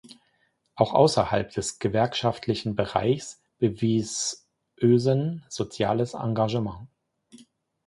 [0.73, 4.47] Auch außerhalb des gewerkschaftlichen Bereichs bewies
[4.81, 6.89] Özen soziales Engagement.